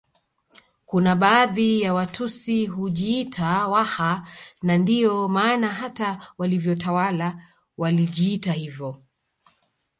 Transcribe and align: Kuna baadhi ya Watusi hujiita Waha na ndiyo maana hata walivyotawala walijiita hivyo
Kuna 0.85 1.15
baadhi 1.15 1.81
ya 1.81 1.93
Watusi 1.93 2.65
hujiita 2.65 3.67
Waha 3.67 4.27
na 4.61 4.77
ndiyo 4.77 5.27
maana 5.27 5.67
hata 5.69 6.33
walivyotawala 6.37 7.45
walijiita 7.77 8.53
hivyo 8.53 9.03